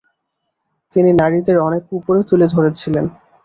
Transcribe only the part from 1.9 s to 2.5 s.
উপরে তুলে